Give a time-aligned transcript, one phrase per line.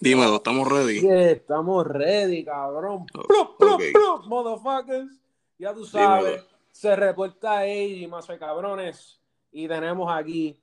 [0.00, 1.06] Dímelo, ¿estamos ready?
[1.06, 3.04] Estamos ready, cabrón.
[3.06, 3.82] Plup, plup, ok.
[3.92, 5.12] plup, motherfuckers.
[5.58, 6.46] Ya tú sabes, Dímelo.
[6.72, 9.20] se reporta ahí, más de cabrones.
[9.52, 10.58] Y tenemos aquí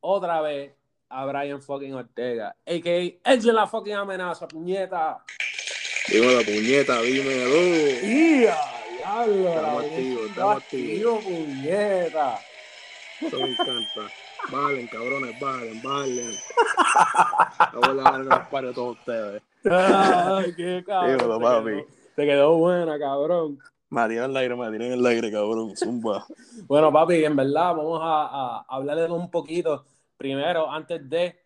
[0.00, 0.72] otra vez
[1.08, 3.32] a Brian fucking Ortega, a.k.a.
[3.32, 5.24] Edge la fucking amenaza, puñeta.
[6.08, 7.54] Dímelo, puñeta, dímelo.
[8.42, 8.58] ¡Ya!
[8.98, 9.48] ¡Diablo!
[9.48, 12.40] Estamos activos, estamos activo, puñeta.
[13.20, 14.12] Eso me encanta.
[14.50, 16.32] Valen, cabrones, valen, valen.
[17.72, 19.42] Vamos a darle los todos ustedes.
[19.64, 21.16] Ay, qué cabrón.
[21.18, 21.70] Dímelo, te papi.
[21.70, 21.86] quedó-
[22.16, 23.58] Te quedó buena, cabrón.
[23.88, 25.76] Me tiré en el aire, me tiré en el aire, cabrón.
[25.76, 26.26] Zumba.
[26.66, 28.26] Bueno, papi, en verdad, vamos a,
[28.58, 29.84] a hablarle un poquito.
[30.16, 31.36] Primero, antes de,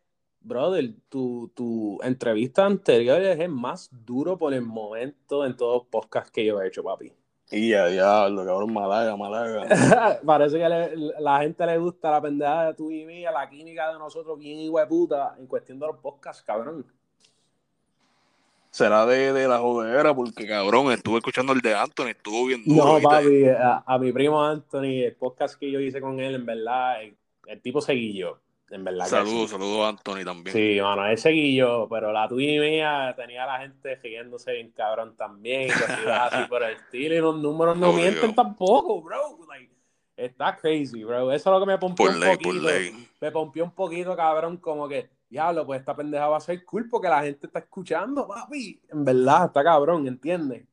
[0.40, 5.86] brother, tu, tu entrevista anterior es el más duro por el momento en todos los
[5.88, 7.12] podcasts que yo he hecho, papi.
[7.52, 10.20] Y ya, diablo, cabrón, Malaga, Malaga.
[10.24, 13.92] Parece que le- la gente le gusta la pendejada de tu y mía, la química
[13.92, 16.86] de nosotros bien hijueputa en cuestión de los podcasts, cabrón.
[18.70, 23.00] Será de, de la jodera, porque cabrón, estuve escuchando el de Anthony, estuvo bien duro.
[23.00, 26.46] No, papi, a, a mi primo Anthony, el podcast que yo hice con él, en
[26.46, 28.38] verdad, el, el tipo seguillo,
[28.70, 29.04] en verdad.
[29.04, 29.56] que Saludos, sí.
[29.56, 30.56] saludos a Anthony también.
[30.56, 34.70] Sí, mano, él seguillo, pero la tuya y mía tenía a la gente riéndose bien
[34.72, 35.70] cabrón también, y
[36.10, 39.38] así por el estilo, y los números no mienten tampoco, bro.
[39.48, 39.72] Like,
[40.16, 41.32] está crazy, bro.
[41.32, 42.64] Eso es lo que me pompió Por un ley, por poquito.
[42.66, 43.08] ley.
[43.20, 46.88] Me pompió un poquito, cabrón, como que, diablo, pues esta pendeja va a ser cool
[46.88, 48.80] porque la gente está escuchando, papi.
[48.90, 50.64] En verdad, está cabrón, ¿entiendes?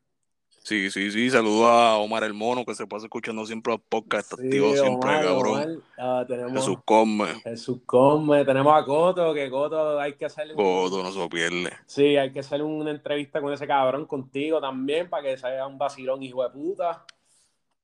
[0.67, 1.29] Sí, sí, sí.
[1.29, 5.09] Saludos a Omar el Mono, que se pasa escuchando siempre los podcasts, Sí, activo siempre,
[5.11, 5.47] Omar, cabrón.
[5.53, 5.67] Omar.
[5.97, 10.61] Ah, tenemos Jesús Come, Jesús Come, tenemos a Coto, que Coto hay que hacerle un-
[10.61, 11.71] Coto, no se pierde.
[11.85, 15.77] Sí, hay que hacer una entrevista con ese cabrón contigo también para que salga un
[15.77, 17.05] vacilón, hijo de puta.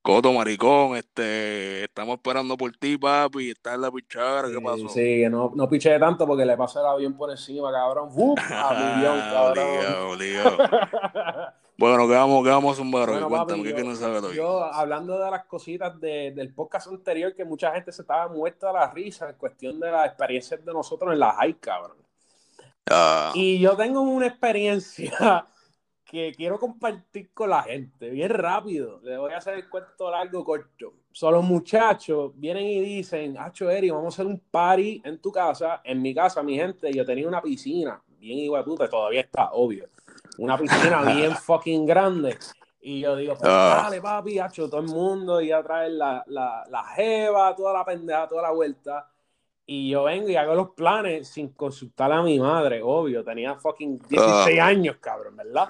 [0.02, 4.89] Coto, maricón, este, estamos esperando por ti, papi, está en la pichara, ¿qué Sí, pasó?
[4.89, 8.09] Sí, que no, no piché tanto porque le pasó el avión por encima, cabrón.
[8.14, 8.38] ¡Uf!
[8.52, 9.67] A millón, cabrón.
[9.70, 10.58] Obligado, obligado.
[11.77, 13.09] Bueno, ¿qué vamos, qué vamos a zumbar?
[13.09, 13.73] Bueno, Cuéntame, papi, ¿qué
[14.35, 14.69] yo- hoy?
[14.73, 18.73] Hablando de las cositas de- del podcast anterior, que mucha gente se estaba muerta de
[18.73, 21.98] la risa en cuestión de las experiencias de nosotros en la high, cabrón.
[22.89, 25.11] Ah, Y yo tengo una experiencia
[26.05, 28.99] que quiero compartir con la gente, bien rápido.
[29.02, 30.93] Le voy a hacer el cuento largo corto.
[31.11, 35.31] Son los muchachos vienen y dicen, Hacho Eri, vamos a hacer un party en tu
[35.31, 35.81] casa.
[35.83, 39.87] En mi casa, mi gente, yo tenía una piscina, bien igual puta, todavía está, obvio.
[40.38, 42.38] Una piscina bien fucking grande.
[42.82, 43.82] Y yo digo, pues Ah.
[43.83, 47.86] dale, papi, Hacho, todo el mundo, y a traer la, la, la jeva, toda la
[47.86, 49.10] pendeja, toda la vuelta.
[49.66, 53.23] Y yo vengo y hago los planes sin consultar a mi madre, obvio.
[53.23, 55.70] Tenía fucking 16 años, cabrón, ¿verdad?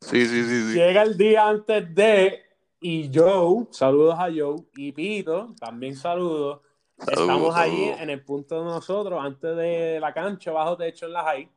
[0.00, 0.74] sí, sí, sí, sí.
[0.74, 2.42] Llega el día antes de,
[2.80, 6.60] y Joe, saludos a Joe, y Pito, también saludos.
[6.98, 8.00] Estamos allí saludos.
[8.00, 11.48] en el punto de nosotros, antes de la cancha, bajo techo en la high.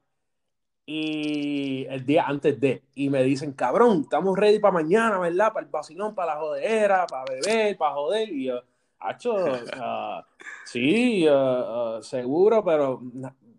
[0.87, 5.51] Y el día antes de, y me dicen, cabrón, estamos ready para mañana, ¿verdad?
[5.51, 8.29] Para el vacilón, para la jodera, para beber, para joder.
[8.29, 8.61] Y yo,
[8.99, 9.35] hacho,
[9.73, 10.23] ah,
[10.65, 13.01] sí, ah, ah, seguro, pero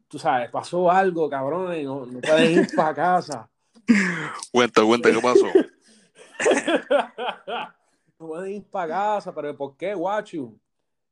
[0.07, 3.51] tú sabes, pasó algo, cabrón, y no, no pueden ir para casa.
[4.53, 5.47] Cuenta, cuenta, ¿qué pasó?
[8.19, 10.57] no pueden ir para casa, pero ¿por qué, guachu?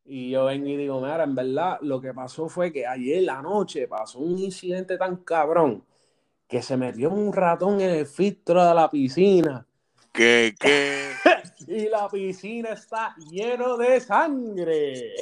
[0.05, 3.43] Y yo vengo y digo, mira, en verdad, lo que pasó fue que ayer la
[3.43, 5.83] noche pasó un incidente tan cabrón
[6.55, 9.67] que se metió un ratón en el filtro de la piscina
[10.13, 11.11] ¿Qué, qué?
[11.67, 15.15] y la piscina está lleno de sangre.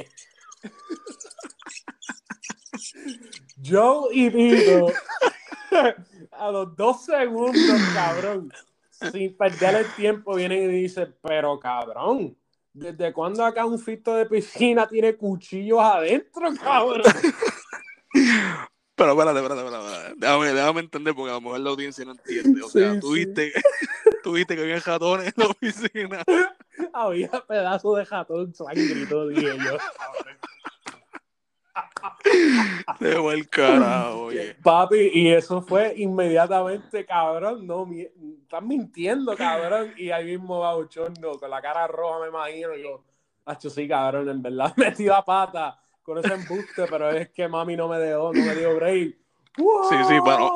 [3.66, 4.88] Joe y Pito,
[6.32, 8.52] a los dos segundos, cabrón,
[9.10, 12.36] sin perder el tiempo, vienen y dicen, pero cabrón,
[12.74, 17.00] ¿desde cuándo acá un filtro de piscina tiene cuchillos adentro, cabrón?
[19.02, 20.14] Pero espérate, espérate, espérate.
[20.16, 22.62] Déjame, déjame entender porque a lo mejor la audiencia no entiende.
[22.62, 23.24] O sea, Sí, tú sí.
[23.24, 23.52] viste,
[24.22, 26.22] tú viste que había ratones en la oficina.
[26.92, 29.78] Había pedazos de ratón todo, dije yo.
[33.00, 34.54] Se fue el carajo, oye.
[34.62, 38.06] Papi, y eso fue inmediatamente, cabrón, no, mi-
[38.42, 42.82] estás mintiendo, cabrón, y ahí mismo va Bochorno, con la cara roja, me imagino, y
[42.82, 43.02] yo,
[43.46, 47.76] hacho, sí, cabrón, en verdad, metí la pata con ese embuste, pero es que mami
[47.76, 49.16] no me dejó, no me dio break.
[49.88, 50.50] Sí, sí, para no,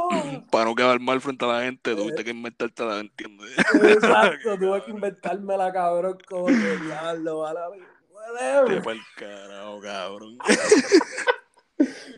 [0.51, 3.51] para no quedar mal frente a la gente, tuviste que inventarte la ¿entiendes?
[3.85, 7.69] Exacto, tuve que inventármela, cabrón, como que diablo, a la
[8.11, 8.83] whatever.
[8.83, 10.39] fue el carajo, cabrón.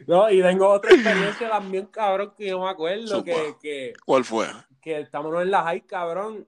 [0.06, 4.46] No, y tengo otra experiencia también, cabrón, que yo me acuerdo que, que, ¿Cuál fue?
[4.80, 6.46] que estamos en la high, cabrón,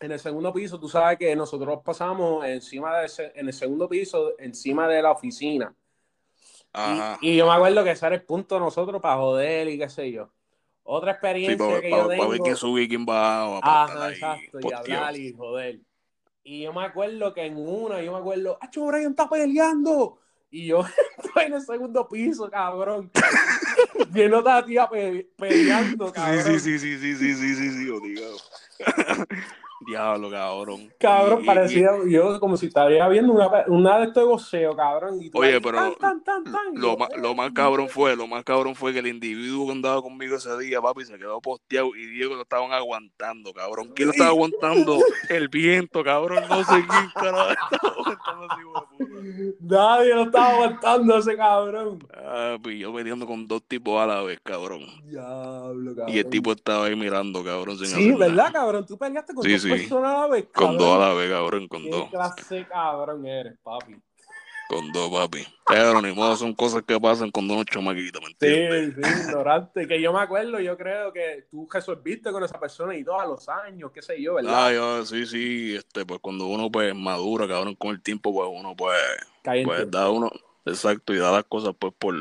[0.00, 3.88] en el segundo piso, tú sabes que nosotros pasamos encima de ese- en el segundo
[3.88, 5.74] piso, encima de la oficina.
[6.82, 9.78] Y, y yo me acuerdo que ese era el punto de nosotros para joder y
[9.78, 10.32] qué sé yo.
[10.84, 12.42] Otra Sí, experiencia para, que para- yo para ver tengo.
[12.42, 13.10] quién sube y quién estar
[13.60, 15.80] Ajá, ahí exacto, y hablar y joder.
[16.44, 20.20] Y yo me acuerdo que en una, yo me acuerdo, ¡Acho, Brian está peleando!
[20.50, 20.82] Y yo
[21.46, 23.10] en el segundo piso, cabrón.
[24.10, 26.42] Viendo a la tía pe- peleando, cabrón.
[26.42, 28.36] Sí, sí, sí, sí, sí, sí, sí, sí, obligado.
[29.86, 30.92] Diablo, cabrón.
[30.98, 34.76] Cabrón, Y- y- parecía yo como si estaría viendo una, una de estos de boxeo,
[34.76, 35.22] cabrón.
[35.22, 37.88] Y Oye, ahí, pero tan, tan, tan, y Lo yo, más, lo más "Eh, cabrón
[37.88, 41.16] fue, lo más cabrón fue que el individuo que andaba conmigo ese día, papi, se
[41.16, 43.92] quedó posteado y Diego lo estaban aguantando, cabrón.
[43.94, 44.98] ¿Quién lo estaba aguantando?
[45.28, 46.42] El viento, cabrón.
[46.50, 47.50] No sé quién, carajo.
[47.52, 49.07] estaba aguantando de puta.
[49.60, 51.98] Nadie lo estaba aguantando ese cabrón.
[51.98, 54.82] Papi, yo peleando con dos tipos a la vez, cabrón.
[55.04, 56.14] Diablo, cabrón.
[56.14, 58.26] Y el tipo estaba ahí mirando, cabrón, sin Sí, nada.
[58.26, 58.86] ¿verdad, cabrón?
[58.86, 59.68] Tú peleaste con Sí, dos sí.
[59.70, 60.78] personas a la vez, Con cabrón.
[60.78, 62.08] dos a la vez, cabrón, con ¿Qué dos.
[62.10, 63.96] clase cabrón eres, papi?
[64.68, 65.46] Con dos, papi.
[65.66, 68.94] Pero ni modo, son cosas que pasan cuando uno es chamaquito, ¿me entiendes?
[68.94, 69.88] Sí, sí, ignorante.
[69.88, 73.26] Que yo me acuerdo, yo creo que tú resolviste con esa persona y todos a
[73.26, 74.66] los años, qué sé yo, ¿verdad?
[74.66, 78.48] Ah, yo, sí, sí, este, pues cuando uno pues madura, cabrón, con el tiempo, pues
[78.52, 78.98] uno pues,
[79.42, 80.30] Caí en pues da uno,
[80.66, 82.14] exacto, y da las cosas pues por,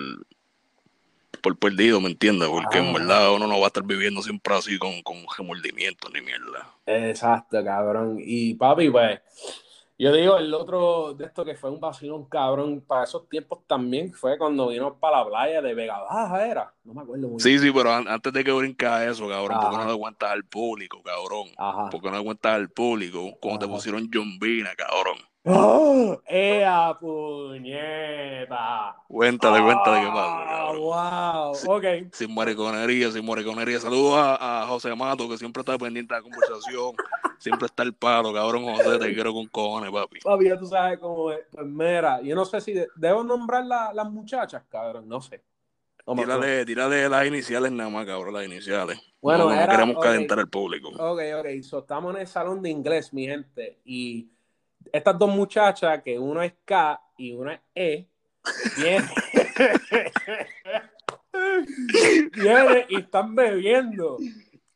[1.42, 2.48] por perdido, ¿me entiendes?
[2.48, 2.86] Porque Ah.
[2.88, 6.70] en verdad uno no va a estar viviendo siempre así con, con remordimiento ni mierda.
[6.86, 8.18] Exacto, cabrón.
[8.22, 9.20] Y papi, pues,
[10.00, 14.14] yo digo, el otro de esto que fue un vacilón, cabrón, para esos tiempos también
[14.14, 16.74] fue cuando vino para la playa de Vega Baja, ¿era?
[16.84, 19.70] No me acuerdo muy Sí, sí, pero an- antes de que brinca eso, cabrón, ¿por
[19.70, 19.86] qué Ajá.
[19.86, 21.48] no le cuentas al público, cabrón?
[21.58, 21.90] Ajá.
[21.90, 25.18] ¿Por qué no le cuentas al público cuando te pusieron John Vina, cabrón?
[25.50, 26.22] ¡Oh!
[26.28, 28.96] ¡Ea puñeta!
[29.08, 30.74] Cuéntale, cuéntale qué pasa, Ah.
[30.78, 31.56] ¡Wow!
[31.56, 31.68] Sí.
[31.70, 32.14] Ok.
[32.14, 33.80] Sin mariconería, sin mariconería.
[33.80, 36.92] Saludos a, a José Mato, que siempre está pendiente de la conversación.
[37.40, 38.64] siempre está el paro, cabrón.
[38.66, 40.20] José, te quiero con cojones, papi.
[40.20, 41.40] Papi, ya tú sabes cómo es.
[41.52, 45.44] Pues mira, yo no sé si de- debo nombrar la- las muchachas, cabrón, no sé.
[46.06, 46.16] No.
[46.16, 48.98] Tírale, tírale las iniciales nada más, cabrón, las iniciales.
[49.22, 50.90] Bueno, no, no, no era- queremos calentar al público.
[50.90, 54.30] Ok, ok, so, estamos en el salón de inglés, mi gente, y
[54.92, 58.08] estas dos muchachas, que uno es K y una es E,
[62.34, 64.18] vienen, y están bebiendo.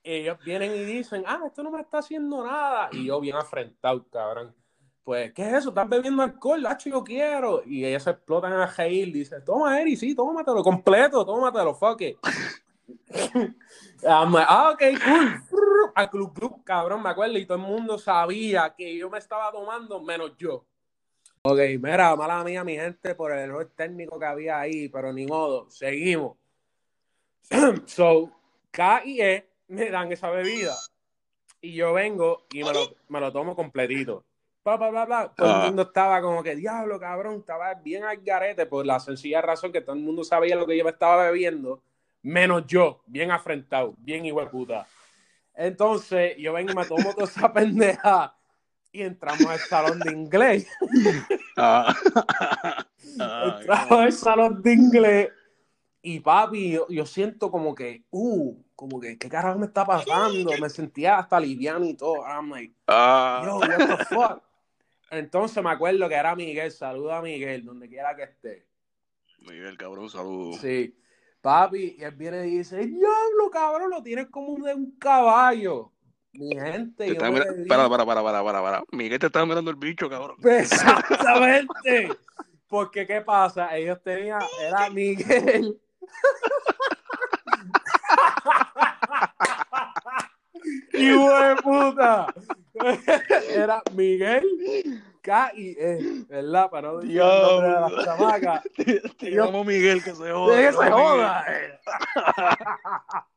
[0.03, 2.89] Ellos vienen y dicen, ah, esto no me está haciendo nada.
[2.91, 4.55] Y yo bien afrentado, cabrón.
[5.03, 5.69] Pues, ¿qué es eso?
[5.69, 6.65] ¿Estás bebiendo alcohol?
[6.65, 7.63] Hacho, yo quiero.
[7.65, 9.13] Y ellas se explotan a reír.
[9.13, 12.17] Dice, toma, Eri, sí, tómatelo completo, tómatelo, fuck it.
[14.03, 15.91] I'm like, ah, ok, cool.
[15.95, 17.37] Al club, club, cabrón, me acuerdo.
[17.37, 20.65] Y todo el mundo sabía que yo me estaba tomando, menos yo.
[21.43, 25.25] Ok, mira, mala mía, mi gente, por el error técnico que había ahí, pero ni
[25.25, 26.37] modo, seguimos.
[27.85, 28.31] so,
[28.71, 30.75] K y E me dan esa bebida.
[31.59, 34.23] Y yo vengo y me lo, me lo tomo completito.
[34.63, 35.33] Bla, bla, bla, bla.
[35.35, 35.59] Todo Ah.
[35.61, 39.71] el mundo estaba como que, diablo, cabrón, estaba bien al garete por la sencilla razón
[39.71, 41.81] que todo el mundo sabía lo que yo me estaba bebiendo,
[42.21, 44.87] menos yo, bien afrentado, bien igual puta.
[45.53, 48.35] Entonces, yo vengo y me tomo toda esa pendeja
[48.91, 50.67] y entramos al salón de inglés.
[51.57, 51.95] Ah.
[53.19, 55.29] Ah, Entramos al salón de inglés
[56.01, 60.51] y papi, yo, yo siento como que, uh, como que, ¿qué carajo me está pasando?
[60.59, 62.25] Me sentía hasta liviano y todo.
[62.25, 63.41] I'm like, ah.
[63.43, 64.43] yo, what the fuck?
[65.11, 68.65] Entonces me acuerdo que era Miguel, saluda a Miguel, donde quiera que esté.
[69.39, 70.61] Miguel, cabrón, saludos.
[70.61, 70.95] Sí.
[71.41, 75.91] Papi, y él viene y dice, diablo, cabrón, lo tienes como de un caballo.
[76.33, 78.83] Mi gente, Te yo me mira- bebí- Para, para, para, para, para, para.
[78.91, 80.37] Miguel te estaba mirando el bicho, cabrón.
[80.43, 82.09] Exactamente.
[82.67, 83.75] Porque, ¿qué pasa?
[83.75, 85.81] Ellos tenían, era Miguel.
[90.93, 92.33] ¡Hijo de puta!
[93.49, 94.45] Era Miguel
[95.21, 96.69] K y E, ¿verdad?
[96.69, 98.63] Para no decir el nombre de las chamacas.
[99.19, 100.55] Te Yo- llamo Miguel, que se joda.
[100.57, 101.45] ¡Que se joda!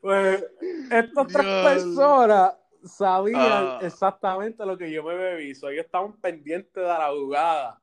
[0.00, 0.44] Pues
[0.90, 3.78] estas tres personas sabían Ah.
[3.82, 5.54] exactamente lo que yo me bebí.
[5.54, 7.80] So, ellos estaban pendientes de la jugada.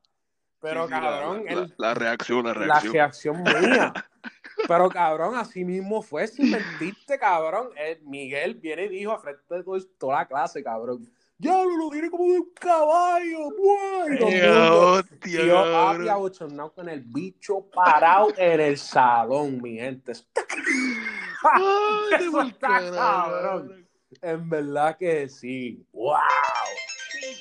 [0.61, 2.93] Pero Sí, cabrón, la, el- la reacción, la la reacción.
[2.93, 3.93] reacción mía.
[4.67, 7.69] Pero cabrón, así mismo fue, sin mentirte, cabrón.
[7.75, 9.63] El Miguel viene y dijo a frente de
[9.99, 11.11] toda la clase, cabrón.
[11.37, 14.35] Diablo, lo tiene como de un caballo, güey.
[14.35, 16.09] Y yo, papi, cabrón.
[16.09, 20.13] abochornado con el bicho parado en el salón, mi gente.
[21.43, 23.85] Ay, Eso está cabrón.
[24.21, 25.85] En verdad que sí.
[25.91, 26.15] ¡Wow!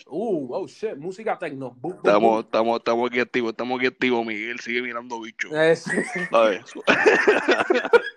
[0.07, 1.77] Uh, oh shit, música tecno.
[1.97, 4.59] Estamos, estamos, estamos aquí activos, estamos aquí activos, Miguel.
[4.61, 5.49] Sigue mirando bicho.
[5.55, 5.91] Eh, sí.
[6.31, 6.65] ¿Sabes?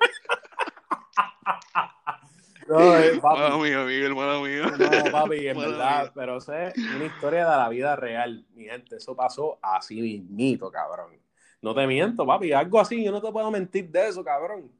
[2.67, 3.39] No, eh, papi.
[3.39, 4.63] Mala mía, Miguel, mala mía.
[4.77, 6.11] No, papi, en Mala verdad, mía.
[6.15, 8.97] pero es una historia de la vida real, mi gente.
[8.97, 11.11] Eso pasó así mismito, cabrón.
[11.61, 12.51] No te miento, papi.
[12.53, 14.71] Algo así, yo no te puedo mentir de eso, cabrón.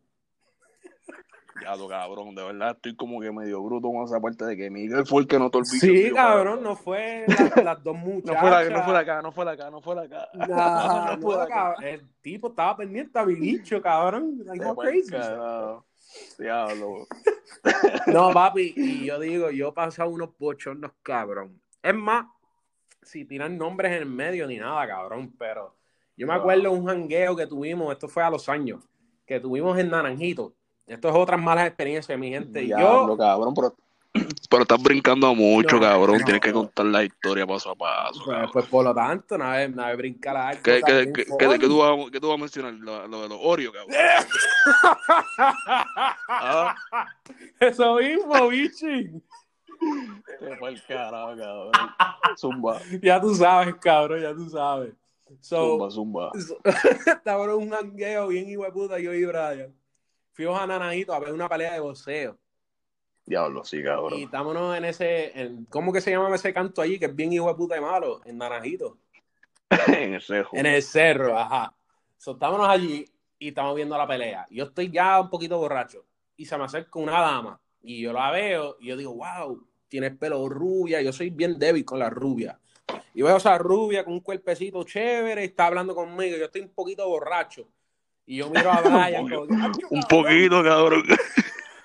[1.60, 4.70] Ya lo cabrón, de verdad estoy como que medio bruto con esa parte de que
[4.70, 5.88] Miguel fue el que notó el bicho.
[5.88, 7.26] Sí, tío, cabrón, no fue
[7.56, 8.40] la- las dos No muchachas.
[8.42, 10.30] fue, la, no fue la acá, no fue la acá, no fue la acá.
[10.36, 11.54] Nah, No fue no, la acá.
[11.56, 11.84] cabrón.
[11.84, 14.38] El tipo estaba pendiente a mi bicho, cabrón.
[14.46, 15.10] Like, crazy.
[15.10, 15.87] carajo.
[16.38, 17.08] Diablo.
[18.08, 21.62] No, papi, y yo digo, yo he pasado unos bochornos, cabrón.
[21.82, 22.26] Es más,
[23.02, 25.76] si tiran nombres en el medio ni nada, cabrón, pero
[26.16, 28.84] yo me acuerdo un jangueo que tuvimos, esto fue a los años,
[29.26, 30.54] que tuvimos en Naranjito.
[30.86, 32.62] Esto es otras malas experiencias, mi gente.
[32.62, 33.76] Diablo, yo, cabrón, pero,
[34.50, 36.20] pero estás brincando mucho, No, cabrón.
[36.20, 38.22] no, Tienes que contar la historia paso a paso.
[38.26, 40.62] pues, pues, por lo tanto, una vez, una vez brincar algo.
[40.64, 42.74] ¿Qué, tú, vas, a- qué tú vas a mencionar?
[42.74, 43.96] Lo, lo de los Oreo, cabrón.
[46.28, 46.76] Ah,
[47.60, 49.10] Eso mismo, bichi.
[50.40, 51.72] te fue el carajo, cabrón.
[52.38, 54.94] Zumba, Ya tú sabes, cabrón, ya tú sabes.
[55.42, 56.32] So, zumba, zumba.
[57.06, 59.74] estaba en un jangueo bien hijo de puta, yo y Brian.
[60.34, 62.38] Fuimos a Naranjito a ver una pelea de boxeo.
[63.28, 64.14] Diablo, sí, Y cabrón.
[64.22, 66.98] estámonos en ese, en- ¿cómo que se llama ese canto allí?
[66.98, 68.98] Que es bien hijo de puta y malo, en Naranjito.
[69.88, 70.56] en el cejo.
[70.58, 71.74] En el cerro, ajá.
[72.18, 73.06] So, estámonos allí
[73.38, 74.48] y estamos viendo la pelea.
[74.50, 76.06] Yo estoy ya un poquito borracho.
[76.38, 77.60] Y se me acerca una dama.
[77.84, 81.02] Y yo la veo y yo digo, wow, tienes pelo rubia.
[81.02, 82.58] Yo soy bien débil con la rubia.
[83.14, 86.38] Y veo a esa rubia con un cuerpecito chévere, está hablando conmigo.
[86.38, 87.68] Yo estoy un poquito borracho.
[88.26, 90.24] Y yo miro a Brian como que, "Acho, Un cabrón".
[90.24, 91.04] poquito, cabrón.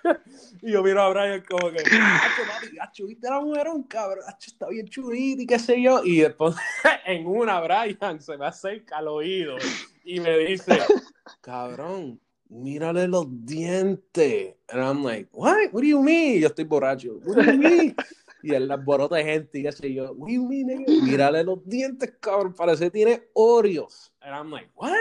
[0.62, 3.68] Y yo miro a Brian como que, "Acho, papi, acho, ¿viste la mujer?
[3.68, 6.04] Un cabrón, acho, está bien chulita y qué sé yo.
[6.04, 6.54] Y después,
[7.06, 9.56] en una, Brian se me acerca al oído
[10.04, 10.78] y me dice,
[11.40, 14.54] cabrón, mírale los dientes.
[14.68, 15.72] And I'm like, what?
[15.72, 16.40] What do you mean?
[16.40, 17.14] Yo estoy borracho.
[17.24, 17.96] What do you mean?
[18.42, 20.92] Y el alboroto de gente y qué sé yo, what do you mean, nigga?
[21.04, 24.12] Mírale los dientes, cabrón, parece que tiene Oreos.
[24.20, 24.92] And I'm like, what?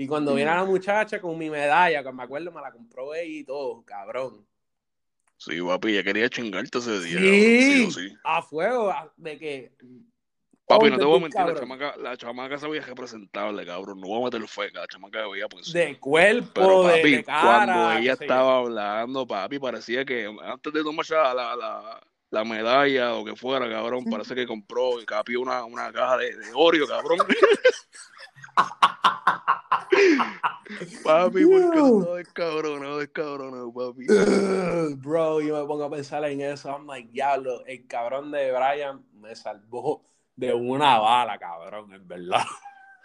[0.00, 3.40] Y cuando viene la muchacha con mi medalla, que me acuerdo, me la compró ella
[3.40, 4.46] y todo, cabrón.
[5.36, 7.18] Sí, papi, ya quería chingarte ese día.
[7.18, 7.90] Sí.
[7.90, 8.16] Sí, sí.
[8.24, 9.72] A fuego, de que.
[10.66, 14.00] Papi, no te voy a mentir, la chamaca, la chamaca se veía representable, cabrón.
[14.00, 15.70] No voy a meter fe, la chamaca veía pues.
[15.70, 17.42] De cuerpo, Pero papi, de cara.
[17.42, 23.36] cuando ella estaba hablando, papi, parecía que antes de tomar la, la medalla o que
[23.36, 27.18] fuera, cabrón, parece que compró y capió una, una caja de, de Oreo, cabrón.
[31.04, 34.06] papi, ¿por qué estás descabronado, descabronado, papi?
[34.10, 36.70] Ugh, Bro, yo me pongo a pensar en eso.
[36.70, 40.02] I'm like, diablo, el cabrón de Brian me salvó
[40.36, 42.44] de una bala, cabrón, en verdad.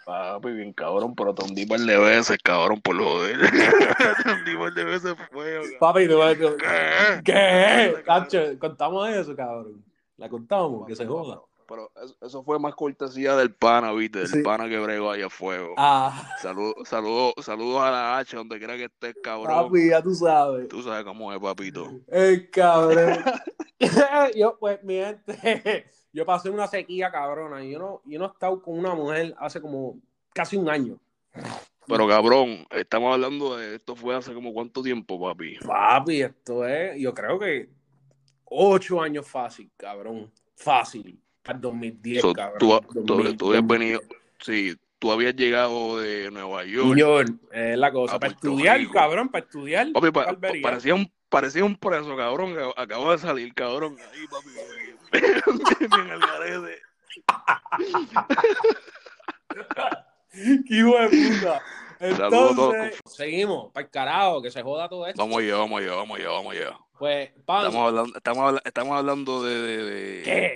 [0.04, 3.38] Papi, bien cabrón, pero te hundí par de veces, cabrón, por joder.
[4.22, 5.64] te hundí par de veces cabrón.
[5.80, 6.20] Papi, tú
[6.58, 7.22] ¿Qué?
[7.24, 8.02] ¿Qué?
[8.04, 9.84] Cacho, contamos eso, cabrón.
[10.16, 11.40] La contamos, que se joda.
[11.68, 14.42] Pero eso, eso fue más cortesía del pana, viste, del Sí.
[14.42, 15.74] pana que bregó ahí a fuego.
[15.76, 19.66] Ah, Saludos saludo, a la H, donde quiera que estés, cabrón.
[19.66, 20.68] papi, ya tú sabes.
[20.68, 21.90] Tú sabes cómo es, papito.
[22.08, 23.18] El cabrón.
[24.36, 27.62] yo, pues, mi gente, yo pasé una sequía cabrona.
[27.64, 29.98] Yo no, yo no he estado con una mujer hace como
[30.32, 30.98] casi un año.
[31.88, 35.56] Pero cabrón, estamos hablando de esto fue hace como cuánto tiempo, papi.
[35.58, 37.68] Papi, esto es, yo creo que
[38.44, 40.32] ocho años fácil, cabrón.
[40.56, 41.20] Fácil.
[41.46, 42.58] Para el 2010, So, cabrón.
[42.58, 44.00] tú, tú, 2000, tú habías venido,
[44.40, 46.88] sí, tú habías llegado de Nueva York.
[46.90, 48.18] Señor, es la cosa.
[48.18, 48.92] Para Puerto estudiar, Rico.
[48.92, 49.92] cabrón, para estudiar.
[49.92, 53.96] Papi, pa- parecía un, parecía un preso, cabrón, acabo de salir, cabrón.
[54.12, 54.48] Ahí, papi.
[56.10, 56.80] Al garete.
[60.32, 61.62] ¡Qué hijo de puta!
[62.00, 65.20] Entonces, seguimos, para el carajo, que se joda todo esto.
[65.22, 66.78] Vamos allá, vamos allá, vamos allá, vamos allá.
[66.98, 70.54] Pues, pan, Estamos hablando, estamos, habla- estamos hablando de, de, de- ¿qué?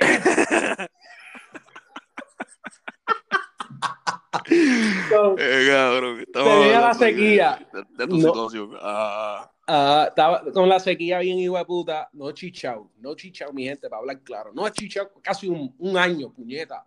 [5.09, 7.69] So, Eh, cabrón, Tenía la sequía.
[7.73, 8.29] De, de tu No.
[8.29, 8.71] situación.
[8.81, 12.09] Ah, ah, estaba con la sequía bien hijo de puta.
[12.13, 14.51] No chichao, no chichao, mi gente, para hablar claro.
[14.55, 16.85] No he chichao casi un, un año, puñeta.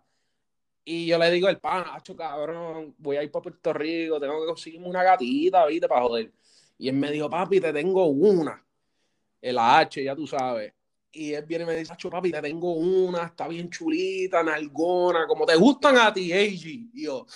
[0.84, 4.40] Y yo le digo al pan, hacho cabrón, voy a ir para Puerto Rico, tengo
[4.40, 6.30] que conseguirme una gatita, viste, para joder.
[6.76, 8.62] Y él me dijo, papi, te tengo una.
[9.40, 10.74] El H, ya tú sabes.
[11.12, 15.26] Y él viene y me dice, hacho, papi, te tengo una, está bien chulita, nalgona,
[15.26, 16.66] como te gustan a ti, AG.
[16.92, 17.26] Y yo,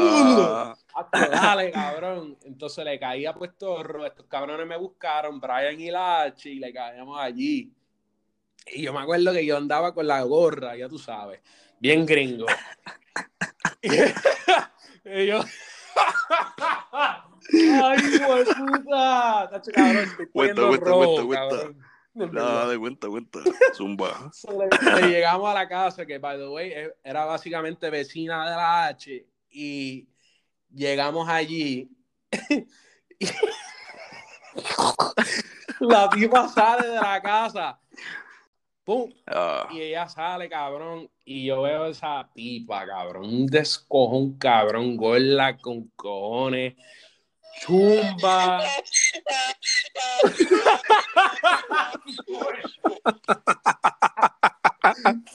[0.00, 2.38] ah, Hacho, dale, cabrón.
[2.44, 6.58] Entonces le caí a Puerto Rico, estos cabrones me buscaron, Brian y la H, y
[6.58, 7.72] le caíamos allí.
[8.72, 11.40] Y yo me acuerdo que yo andaba con la gorra, ya tú sabes,
[11.80, 12.46] bien gringo.
[13.82, 13.88] y,
[15.22, 15.40] y yo.
[17.50, 19.48] ¡Ay, hijo de puta!
[19.50, 21.48] Tacho, cabrón, estoy Cuenta, cuenta, cuenta, cuenta.
[21.56, 21.84] cabrón.
[22.14, 22.42] De verdad.
[22.42, 23.38] nada de cuenta, cuenta.
[23.74, 24.30] Zumba.
[25.00, 28.86] Le, llegamos a la casa, que by the way e- era básicamente vecina de la
[28.86, 30.08] H, y
[30.74, 31.88] llegamos allí.
[35.80, 37.78] La tipa sale de la casa.
[38.88, 39.12] ¡Pum!
[39.26, 41.10] Ah, Y ella sale, cabrón.
[41.26, 43.26] Y yo veo esa tipa, cabrón.
[43.26, 44.96] Un descojón, cabrón.
[44.96, 46.74] Gorda con cojones.
[47.60, 48.62] Chumba.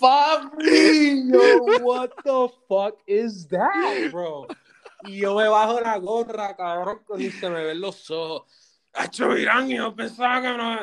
[0.02, 4.48] Papi, yo, what the fuck is that, bro?
[5.06, 8.73] Y yo me bajo la gorra, cabrón, y se me ven los ojos.
[8.96, 10.80] Hacho, Irán, y yo pensaba que no,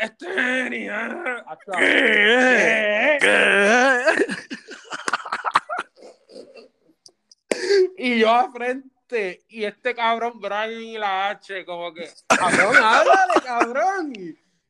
[0.00, 0.90] este.
[0.90, 3.18] Hacho, ¿Qué?
[3.20, 4.04] ¿qué?
[7.96, 13.34] Y yo al frente, y este cabrón Brian y la H, como que, cabrón, háblale,
[13.42, 14.12] cabrón.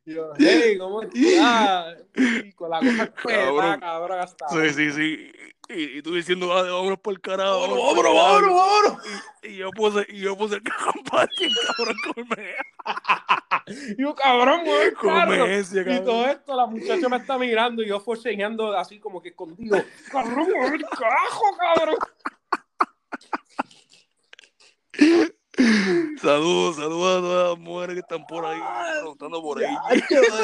[0.06, 1.96] Y yo, hey, ¿cómo estás?
[2.14, 3.80] Y con la cosa Cabrón.
[3.80, 4.48] cabrón, hasta.
[4.48, 5.32] Sí, sí, sí.
[5.68, 7.60] Y, y tú diciendo, ah, vámonos por el carajo.
[7.60, 9.06] Vámonos, vámonos vámonos.
[9.42, 12.54] Y, y yo puse, y yo puse el campante, cabrón, come.
[13.66, 14.96] Y yo, cabrón, carro.
[15.00, 16.04] Come ese, Y cabrón.
[16.04, 19.82] todo esto, la muchacha me está mirando y yo forcejeando así como que escondido.
[20.10, 21.96] Cabrón, mueve el carajo, cabrón.
[26.20, 28.60] Saludos, saludos a todas las mujeres que están por ahí,
[29.00, 29.76] preguntando por ahí.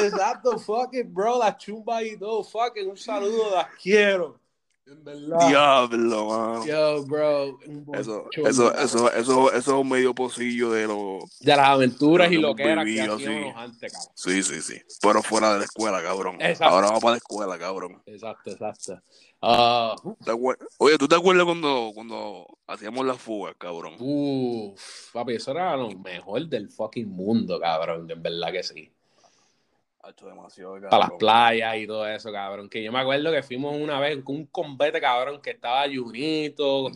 [0.03, 4.39] Exacto, fuck it, bro, la chumba y todo, fuck it, un saludo, las quiero.
[4.85, 5.47] En verdad.
[5.47, 6.65] Diablo, mano.
[6.65, 7.59] Yo, bro.
[7.67, 11.19] un Eso, eso, eso, eso, eso es un medio pocillo de lo.
[11.39, 14.11] De las aventuras Lo y lo que era que hacíamos antes, cabrón.
[14.15, 14.81] Sí, sí, sí.
[15.01, 16.37] Pero fuera de la escuela, cabrón.
[16.41, 16.73] Exacto.
[16.73, 18.01] Ahora vamos para la escuela, cabrón.
[18.05, 18.99] Exacto, exacto.
[19.41, 23.95] Ah, ¿Te acuer- Oye, ¿tú te acuerdas cuando, cuando hacíamos las fugas, cabrón?
[23.99, 28.09] uff, papi, eso era lo mejor del fucking mundo, cabrón.
[28.09, 28.91] En verdad que sí.
[30.21, 30.89] Demasiado, cabrón.
[30.89, 32.69] Para las playas y todo eso, cabrón.
[32.69, 36.91] Que yo me acuerdo que fuimos una vez con un combate, cabrón, que estaba Junito,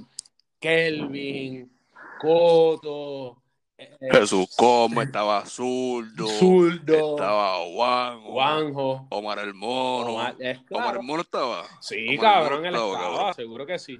[0.60, 1.72] Kelvin,
[2.20, 3.42] Coto,
[3.78, 9.08] eh, Jesús Como, estaba Zurdo, Zurdo, estaba Juanjo, Juanjo.
[9.10, 10.12] Omar el Mono.
[10.14, 11.00] Omar, es Omar claro.
[11.00, 11.66] el Mono estaba.
[11.82, 13.34] Sí, Omar cabrón, él estaba, cabrón.
[13.34, 14.00] seguro que sí.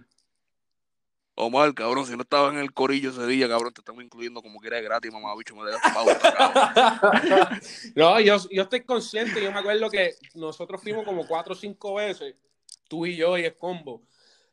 [1.38, 4.60] Omar, cabrón, si no estaba en el corillo ese día, cabrón, te estamos incluyendo como
[4.62, 6.34] que era gratis, mamá, bicho, me das pauta,
[7.12, 7.60] cabrón.
[7.96, 11.96] no, yo, yo estoy consciente, yo me acuerdo que nosotros fuimos como cuatro o cinco
[11.96, 12.36] veces,
[12.88, 14.02] tú y yo y el combo.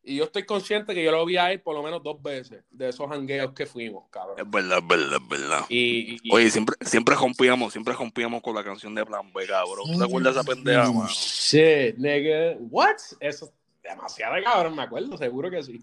[0.04, 2.64] Y yo estoy consciente que yo lo vi a él por lo menos dos veces
[2.72, 4.36] de esos hangueos que fuimos, cabrón.
[4.36, 5.60] Es verdad, es verdad, es verdad.
[5.68, 9.92] Y, y- Oye, siempre, siempre rompíamos, siempre rompíamos con la canción de Plan B, cabrón.
[9.92, 11.08] ¿Tú te acuerdas de esa pendeja, Oh, mano?
[11.08, 12.56] Shit, nigga.
[12.58, 12.96] What?
[13.20, 15.80] Eso es demasiado cabrón, me acuerdo, seguro que sí.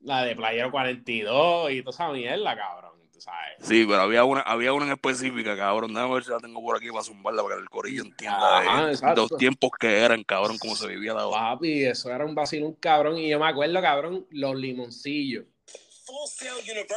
[0.00, 2.92] La de Playero 42 y toda esa mierda, cabrón.
[3.12, 3.54] Tú sabes.
[3.62, 5.94] Sí, pero había una, había una en específica, cabrón.
[5.94, 8.86] Déjame ver si la tengo por aquí para zumbarla para que el corillo entienda Ajá,
[8.88, 11.40] de- los tiempos que eran, cabrón, cómo se vivía la hora.
[11.54, 13.16] Papi, eso era un vacilón cabrón.
[13.16, 15.44] Y yo me acuerdo, cabrón, los limoncillos.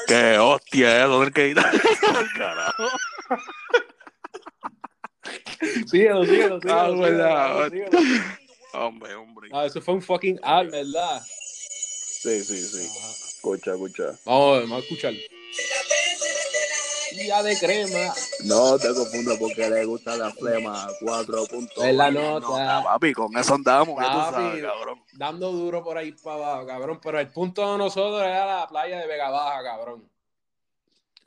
[0.07, 1.55] Qué hostia, eso del que.
[2.37, 2.83] Carajo.
[5.87, 6.79] Síguelo, síguelo, síguelo.
[6.79, 7.69] Ah, síguelo, verdad.
[7.69, 7.89] síguelo.
[8.73, 9.49] Hombre, hombre.
[9.53, 11.21] Ah, eso fue un fucking ad, ¿verdad?
[12.21, 12.85] Sí, sí, sí.
[13.35, 14.03] Escucha, escucha.
[14.25, 15.13] Vamos, vamos a escuchar.
[17.25, 18.13] Ya de crema.
[18.43, 21.81] No te confundas porque le gusta la flema 4 puntos.
[21.81, 22.83] Es la nota.
[22.83, 24.33] Papi, con eso andamos, ya tú Papi.
[24.33, 25.03] sabes, cabrón.
[25.13, 26.99] Dando duro por ahí para abajo, cabrón.
[27.01, 30.09] Pero el punto de nosotros era la playa de Vega Baja, cabrón.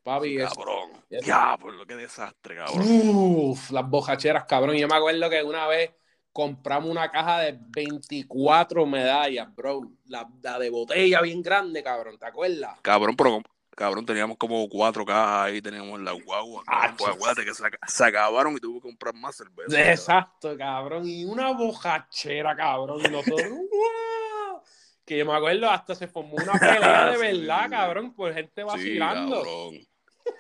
[0.03, 0.55] Papi, eso.
[0.55, 0.91] Cabrón.
[1.09, 1.27] eso.
[1.27, 2.87] Ya, por lo que desastre, cabrón.
[2.87, 4.77] Uf, las bojacheras, cabrón.
[4.77, 5.91] Yo me acuerdo que una vez
[6.33, 9.83] compramos una caja de 24 medallas, bro.
[10.07, 12.18] La, la de botella bien grande, cabrón.
[12.18, 12.79] ¿Te acuerdas?
[12.83, 13.42] Cabrón, pero
[13.77, 16.62] cabrón, teníamos como cuatro cajas ahí, teníamos la guagua.
[16.66, 19.90] Ah, pues acuérdate que se, ac- se acabaron y tuve que comprar más cerveza.
[19.90, 21.07] Exacto, cabrón.
[21.09, 23.01] Y una bojachera, cabrón.
[23.05, 24.62] Y nosotros, ¡guau!
[25.05, 27.38] Que yo me acuerdo, hasta se formó una pelea de Sí.
[27.38, 29.37] verdad, cabrón, por gente Sí, vacilando.
[29.37, 29.75] cabrón.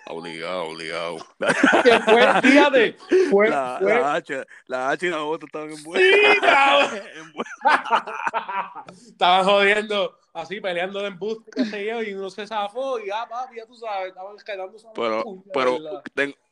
[0.06, 1.16] Obligado, obligado.
[1.82, 2.96] que fue, fíjate,
[3.30, 7.02] fue, La, fue- la H, la H y la otra estaban en Sí, cabrón.
[9.08, 13.26] Estaban jodiendo, así peleando de embuste, qué sé yo, y uno se zafó y ya,
[13.28, 15.78] papi, ya tú sabes, estaban la Pero, pero,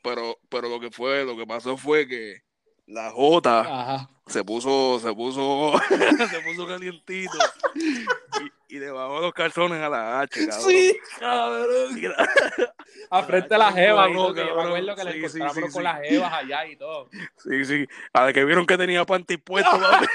[0.03, 2.43] pero, pero lo que fue, lo que pasó fue que
[2.87, 4.11] la Jota Ajá.
[4.27, 7.37] se puso, se puso, se puso calientito
[7.75, 10.69] y, y le bajó los calzones a la H, cabrón.
[10.71, 11.99] Sí, cabrón.
[11.99, 12.29] Y la-
[13.13, 15.19] A frente a las jevas, y Cabrón, todo, que yo me acuerdo que le Sí,
[15.19, 15.83] encontramos sí, con sí.
[15.83, 17.09] las jevas allá y todo.
[17.39, 17.87] Sí, sí.
[18.13, 20.07] A la que vieron que tenía panty puesto, papi.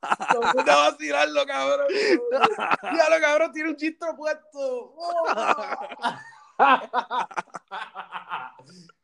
[0.00, 1.86] A vacilarlo, cabrón.
[2.82, 4.94] Ya lo cabrón tiene un chistro puesto.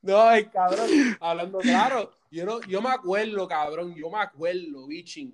[0.02, 0.88] No, el cabrón,
[1.20, 5.32] hablando claro, yo, no, yo me acuerdo, cabrón, yo me acuerdo, bichin,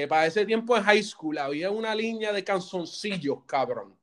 [0.00, 3.94] que para ese tiempo en high school había una línea de canzoncillos, cabrón,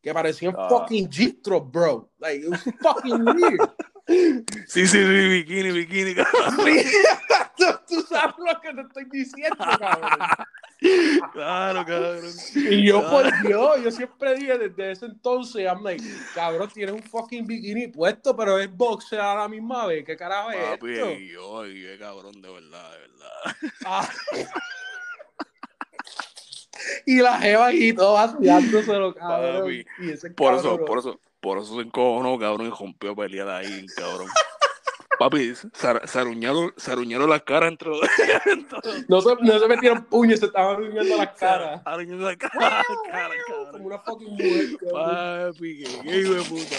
[0.00, 0.68] que parecían Ah.
[0.68, 2.10] fucking G-Stros, bro.
[2.18, 3.60] Like, it was fucking weird.
[4.66, 6.56] Sí, sí, sí, bikini, bikini, cabrón.
[7.56, 10.18] tú, tú sabes lo que te estoy diciendo, cabrón.
[11.32, 12.24] Claro, cabrón.
[12.54, 13.40] Y yo, por Ah.
[13.46, 16.02] Dios, yo siempre dije desde ese entonces, I'm like,
[16.34, 20.04] cabrón, tienes un fucking bikini puesto, pero es boxer a la misma vez.
[20.04, 21.10] ¿Qué carajo es Papi, esto?
[21.12, 23.56] yo, y qué cabrón, de verdad, de verdad.
[23.86, 24.08] Ah.
[27.06, 29.60] y la jeva ahí todo vaciándoselo, cabrón.
[29.62, 33.14] Papi, Y ese Por eso, cabrón- por eso, por eso se encojonó, cabrón, y rompió
[33.16, 34.28] pelear ahí, cabrón.
[35.18, 38.00] Papi, se, ar- se aruñaron, se aruñaron las caras entre los
[39.08, 41.80] No se, no se metieron puños, se estaban riendo las caras.
[41.84, 43.30] Aruñaron las caras, cara,
[43.70, 44.66] Como una fucking mujer.
[44.80, 45.52] cabrón.
[45.52, 46.76] Papi, qué hijo de puta.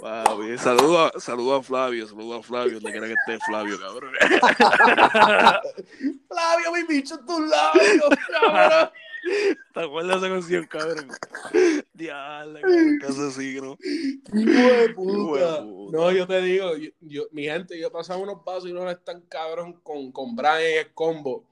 [0.00, 4.12] Papi, saludo a, saludo a Flavio, saludo a Flavio, donde quiera que esté Flavio, cabrón.
[6.28, 8.90] Flavio, mi bicho, tus labios, cabrón.
[9.74, 11.08] ¿Te acuerdas de esa canción, cabrón?
[11.92, 13.06] Diablo, qué
[14.68, 15.10] de puta.
[15.12, 15.96] Hijo de puta.
[15.96, 19.20] No, yo te digo, yo, yo- mi gente, yo pasaba unos pasos y no están
[19.22, 21.44] cabrón con, con Brian en el combo.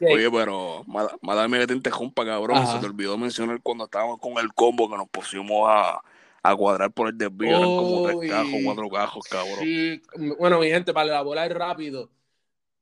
[0.00, 0.84] Oye, pero,
[1.48, 2.58] mía que te interrumpa, cabrón.
[2.58, 2.74] Ajá.
[2.74, 6.00] Se te olvidó mencionar cuando estábamos con el combo que nos pusimos a,
[6.42, 7.48] a cuadrar por el desvío.
[7.56, 9.58] Eran como tres cajos, cuatro cajos, cabrón.
[9.60, 10.02] Sí,
[10.38, 12.10] bueno, mi gente, para elaborar rápido.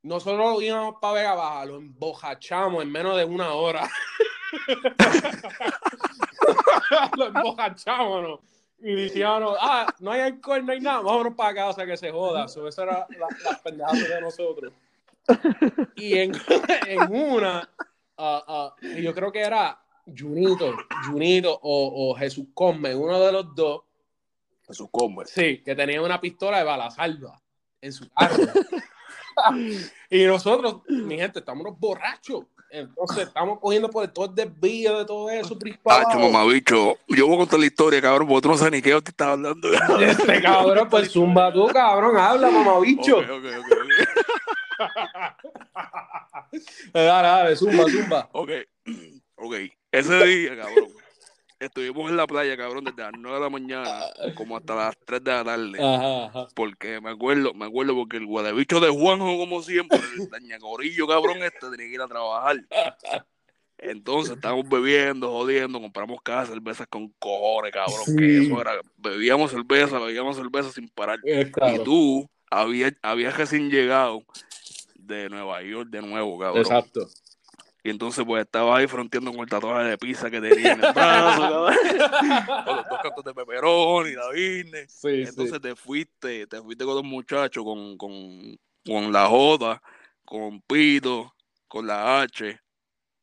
[0.07, 3.89] Nosotros íbamos para Vega Baja, lo embojachamos en menos de una hora.
[7.17, 8.39] lo embojachamos, ¿no?
[8.79, 12.47] Y decíamos, ah, no hay alcohol, no hay nada, vámonos para casa que se joda.
[12.47, 14.71] So, eso era la, las pendejadas de nosotros.
[15.97, 16.31] Y en,
[16.87, 17.69] en una,
[18.17, 20.73] ah, y yo creo que era Junito,
[21.07, 23.81] Junito o, o Jesús Come, uno de los dos,
[24.65, 25.25] Jesús combo.
[25.25, 27.41] Sí, que tenía una pistola de bala salva
[27.81, 28.37] en su carro.
[30.09, 32.45] y nosotros, mi gente, estamos borrachos.
[32.69, 35.57] Entonces estamos cogiendo por todo el desvío de todo eso.
[35.85, 36.97] Tacho, mamabicho.
[37.07, 39.11] Yo voy a contar la historia, cabrón, porque tú no sabes ni qué yo te
[39.11, 39.69] estaba hablando.
[40.01, 43.19] Este cabrón, pues zumba tú, cabrón, habla, mamabicho.
[43.19, 43.71] Ok, ok, ok,
[46.93, 48.29] Eh, Dale, dale, zumba, zumba.
[48.33, 48.51] ok.
[49.35, 49.53] Ok.
[49.91, 50.87] Ese día, cabrón.
[51.59, 54.01] Estuvimos en la playa, cabrón, desde las 9 de la mañana
[54.35, 55.79] como hasta las 3 de la tarde.
[55.79, 56.47] Ajá, ajá.
[56.53, 61.41] Porque me acuerdo, me acuerdo porque el guadebicho de Juanjo, como siempre, el dañacorillo cabrón
[61.41, 62.57] este, tenía que ir a trabajar.
[63.79, 68.05] Entonces estábamos bebiendo, jodiendo, compramos cada cervezas con cojones, cabrón.
[68.05, 68.15] Sí.
[68.15, 71.19] Que eso era, bebíamos cerveza, bebíamos cerveza sin parar.
[71.23, 74.23] Eh, Y tú habías, habías recién llegado
[74.95, 76.61] de Nueva York de nuevo, cabrón.
[76.61, 77.07] Exacto.
[77.87, 80.91] Y entonces pues estabas ahí fronteando con el tatuaje de pizza que tenía en el
[80.91, 81.67] brazo,
[82.65, 84.23] con los dos cantos de peperón y la.
[84.89, 89.81] Sí, Entonces te fuiste, te fuiste con los muchachos, con, con, con la J,
[90.25, 91.33] con Pito,
[91.69, 92.59] con la H,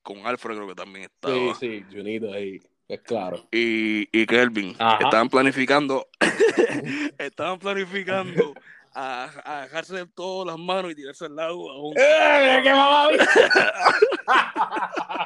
[0.03, 1.55] con Alfred creo que también estaba.
[1.57, 2.59] Sí, sí, Junito ahí.
[2.89, 3.47] Es claro.
[3.53, 4.77] Y, y Kelvin.
[4.79, 5.05] Ajá.
[5.05, 6.09] Estaban planificando,
[7.19, 8.55] estaban planificando
[8.95, 12.71] a, a dejarse de todas las manos y tirarse al lago a un ¡Eh, qué
[12.73, 13.25] mamabicho!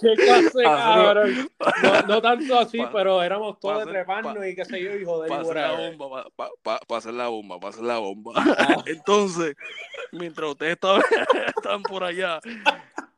[0.00, 1.50] ¡Qué clase, cabrón!
[1.82, 4.82] No, no tanto así, Pa- pero éramos todos pa de treparnos pa- y qué sé
[4.82, 6.24] yo, y para hacer la bomba,
[6.96, 8.32] hacer la bomba, hacer la bomba.
[8.36, 8.76] Ah.
[8.86, 9.56] Entonces,
[10.12, 11.02] mientras ustedes estaban,
[11.56, 12.40] estaban por allá,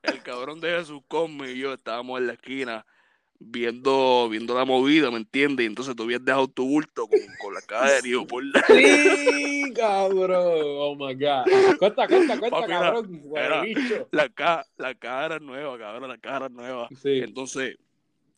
[0.03, 2.85] el cabrón de Jesús Come y yo estábamos en la esquina
[3.45, 5.65] viendo, viendo la movida, ¿me entiendes?
[5.65, 9.73] Y entonces tú habías dejado tu bulto con, con la cara de Dios por Sí,
[9.77, 10.45] cabrón.
[10.45, 11.45] Oh my God.
[11.79, 13.23] Cuenta, cuenta, cuenta, Papi, cabrón.
[13.37, 13.65] era-
[14.11, 16.89] la, ca, la cara nueva, cabrón, la cara nueva.
[17.03, 17.19] Sí.
[17.19, 17.77] Entonces,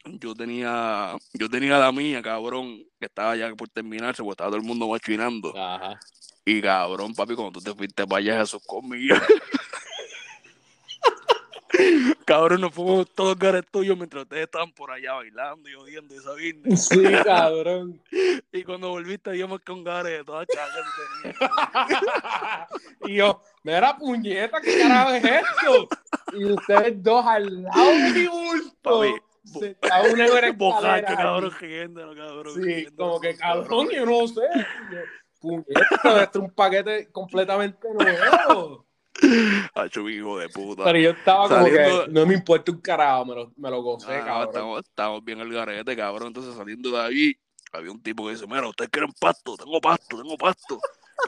[0.04, 4.60] yo tenía, yo tenía la mía, cabrón, que estaba ya por terminarse, porque estaba todo
[4.60, 5.56] el mundo machinando.
[5.56, 5.98] Ajá.
[6.44, 9.16] Y cabrón, papi, cuando tú te fuiste para allá, Jesús conmigo.
[12.24, 16.32] cabrón, nos fuimos todos gares tuyos mientras ustedes estaban por allá bailando y odiando esa
[16.32, 16.62] vaina.
[16.76, 18.00] Sí, cabrón.
[18.52, 21.36] Y cuando volviste, más con gares de todas tenía.
[23.06, 25.88] y yo, mira, puñeta, ¿qué carajo es esto?
[26.32, 29.02] Y ustedes dos al lado de mi bulto.
[29.80, 32.64] Papi, una Bocacho, cabrón, riéndolo, cabrón.
[32.64, 33.64] Sí, como que cabrón.
[33.64, 34.42] cabrón, yo no sé.
[34.90, 34.98] Yo,
[35.40, 38.83] Puñeta, esto es un paquete completamente nuevo.
[39.74, 40.84] Hacho, hijo de puta.
[40.84, 43.82] Pero yo estaba como Saliendo- que no me importa un carajo, me lo, me lo
[43.82, 44.48] gocé, Ah, cabrón.
[44.48, 46.28] estamos, estamos bien el garete, cabrón.
[46.28, 47.34] Entonces saliendo de ahí,
[47.72, 50.78] había un tipo que dice, mira, ustedes quieren pasto, tengo pasto, tengo pasto.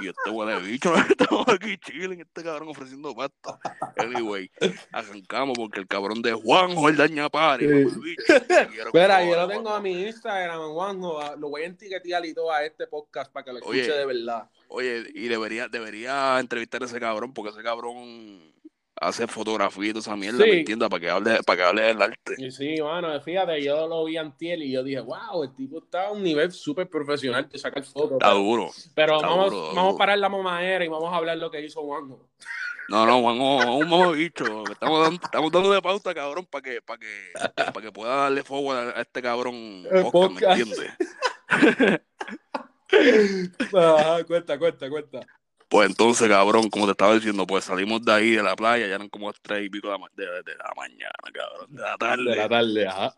[0.03, 3.59] Y este huele de bicho, estamos aquí chilling, este cabrón ofreciendo pasto.
[3.97, 4.51] Anyway,
[4.93, 8.17] arrancamos porque el cabrón de Juanjo, el daña pari, Sí.
[8.27, 11.37] que yo lo tengo a mi Instagram, Juanjo.
[11.37, 13.93] Lo voy a etiquetar y todo a este podcast para que lo escuche Oye.
[13.93, 14.51] de verdad.
[14.69, 18.56] Oye, y debería, debería entrevistar a ese cabrón, porque ese cabrón
[19.01, 20.51] hace fotografía y toda esa mierda, Sí.
[20.51, 20.89] ¿me entiendes?
[20.89, 22.35] Para que hable, para que hable del arte.
[22.39, 26.07] Y sí, mano, fíjate, yo lo vi antier y yo dije, wow, el tipo está
[26.09, 28.13] a un nivel súper profesional de sacar fotos.
[28.13, 28.71] Está Pero, duro.
[28.95, 31.61] pero está vamos, duro, vamos a parar la mamadera y vamos a hablar lo que
[31.61, 32.29] hizo Juanjo.
[32.89, 34.63] No, no, Juan, oh, un mamabicho.
[34.71, 38.45] Estamos dando, estamos dando de pauta, cabrón, para que, para que, para que pueda darle
[38.45, 40.93] forward a, este cabrón podcast, ¿me entiendes?
[43.75, 45.21] Ajá, cuenta, cuenta, cuenta.
[45.69, 48.95] Pues entonces, cabrón, como te estaba diciendo, pues salimos de ahí, de la playa, ya
[48.95, 51.97] eran como las tres y pico de la, de, de la mañana, cabrón, de la
[51.97, 52.31] tarde.
[52.31, 53.15] De la tarde, ajá.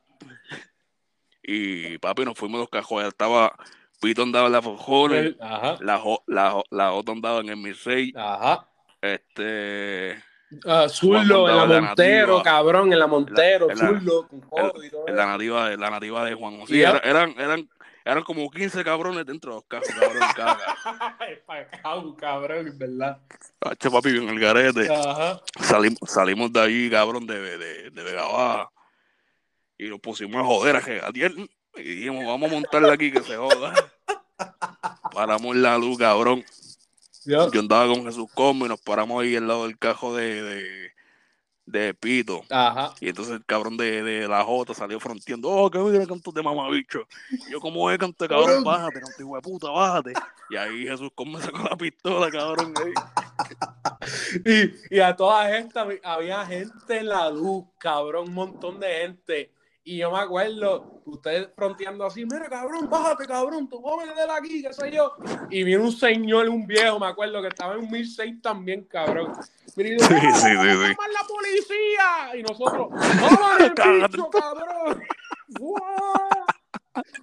[1.42, 3.54] Y papi, nos fuimos los cajos, estaba,
[4.00, 8.66] Pito andaba en la Fojones, Ajá, la, la, la Jota andaba en el Mirrey, ajá.
[9.02, 10.22] este,
[10.64, 12.42] Ah, Zurdo Juan en la en Montero, nativa.
[12.42, 13.88] cabrón, en la Montero, en la-
[14.48, 16.74] con y todo en la nativa de, la nativa de Juan José.
[16.76, 17.68] Y ya- eran, eran,
[18.12, 19.88] eran como 15 cabrones dentro de los cajos,
[20.34, 23.18] cabrón, cabrón, en verdad.
[23.60, 24.88] Hacho, papi, en el garete.
[24.92, 25.40] Ajá.
[25.60, 28.70] Salimos, salimos de allí, cabrón, de, de, de Vega Baja.
[29.76, 31.32] Y nos pusimos a joder a Gegatier.
[31.76, 33.74] Y dijimos, vamos a montarla aquí que se joda.
[35.12, 36.44] Paramos la luz, cabrón.
[37.24, 40.92] Yo- andaba con Jesús Como y nos paramos ahí al lado del cajo de, de,
[41.70, 42.42] de Pito.
[42.50, 42.94] Ajá.
[43.00, 46.42] Y entonces el cabrón de, de la Jota salió fronteando, oh, que mira canto de
[46.42, 47.06] mamabicho.
[47.30, 48.64] Y yo, como es canto de cabrón?
[48.64, 50.12] Bájate, canto hijo de puta, bájate.
[50.50, 52.74] Y ahí Jesús Como sacó la pistola, cabrón.
[52.76, 52.92] ahí.
[54.44, 59.52] Y, y a toda esta había gente en la luz, cabrón, un montón de gente.
[59.88, 64.60] Y yo me acuerdo, ustedes fronteando así, mira, cabrón, bájate, cabrón, tú jóvenes de aquí,
[64.60, 65.16] qué sé yo.
[65.48, 69.32] Y vino un señor, un viejo, me acuerdo, que estaba en un 1006 también, cabrón.
[69.76, 72.36] Mira, y dice, Sí, "No, sí, sí, la policía!
[72.36, 75.02] Y nosotros, ¡vamos el bicho, cabrón!
[75.58, 76.44] ¡Guau!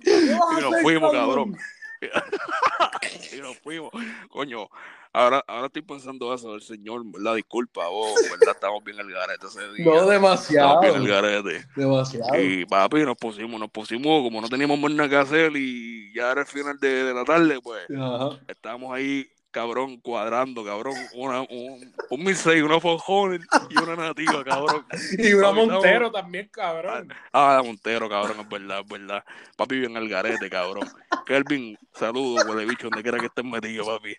[0.02, 1.58] ¿Qué vas a Y nos fuimos, cabrón.
[3.32, 3.92] y nos fuimos.
[4.32, 4.70] Coño,
[5.16, 7.36] ahora, ahora estoy pensando eso del señor, ¿verdad?
[7.36, 8.54] Disculpa, vos, ¿verdad?
[8.56, 9.86] Estamos bien al garete ese día.
[9.86, 10.82] No Estamos demasiado.
[10.82, 11.66] bien al garete.
[11.76, 12.42] Demasiado.
[12.42, 16.32] Y papi, nos pusimos, nos pusimos, como no teníamos más nada que hacer y ya
[16.32, 18.40] era el final de, de la tarde, pues Ajá.
[18.48, 23.40] estábamos ahí, cabrón, cuadrando, cabrón, una, un, un 1006, una Fojones
[23.70, 24.86] y una nativa, cabrón.
[25.18, 27.14] Y una Papi, Montero también, cabrón.
[27.32, 29.24] Ah, la Montero, cabrón, es verdad, es verdad.
[29.56, 30.90] Papi bien al garete, cabrón.
[31.26, 34.14] Kelvin, saludos, huele bicho, donde quiera que estés metido, papi.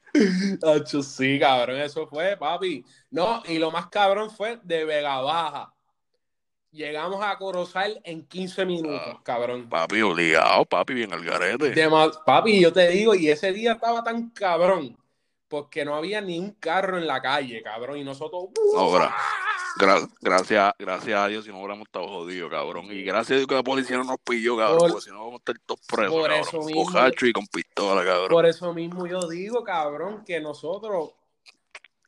[0.67, 2.83] Hacho, sí, cabrón, eso fue, papi.
[3.11, 5.71] No, y lo más cabrón fue de Vega Baja.
[6.73, 9.21] Llegamos a Corozal en 15 minutos, Ah.
[9.23, 9.69] cabrón.
[9.69, 11.71] Papi, obligado, papi, bien al garete.
[11.71, 14.97] De más- papi, yo te digo, y ese día estaba tan cabrón,
[15.49, 18.45] porque no había ni un carro en la calle, cabrón, y nosotros...
[18.75, 19.15] Gra-
[19.79, 22.87] gra- gracias, gracias a Dios, si no hubiéramos estado jodidos, cabrón.
[22.91, 25.19] Y gracias a Dios que la policía no nos pilló, cabrón, Por- porque si no
[25.19, 26.41] vamos a estar todos presos, por cabrón.
[26.49, 28.29] eso mismo- y con pistola, cabrón.
[28.29, 31.11] Por eso mismo yo digo, cabrón, que nosotros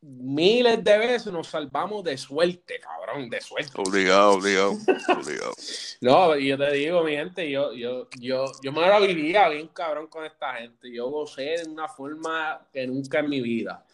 [0.03, 3.73] miles de veces nos salvamos de suerte, cabrón, de suerte.
[3.77, 5.53] Obligado, obligado, obligado.
[6.01, 10.07] No, yo te digo, mi gente, yo, yo, yo, yo me la vivía bien cabrón
[10.07, 10.93] con esta gente.
[10.93, 13.85] Yo gocé de una forma que nunca en mi vida.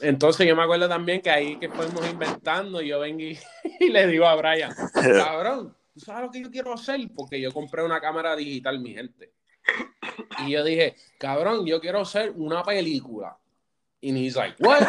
[0.00, 3.38] Entonces yo me acuerdo también que ahí que fuimos inventando, yo vengo y,
[3.80, 7.00] y le digo a Brian, cabrón, ¿tú sabes lo que yo quiero hacer?
[7.14, 9.32] Porque yo compré una cámara digital, mi gente.
[10.46, 13.36] Y yo dije, cabrón, yo quiero hacer una película.
[14.02, 14.80] Y he's like, what?